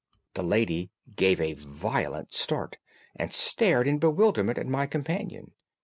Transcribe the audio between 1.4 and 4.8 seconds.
violent start and stared in bewilderment at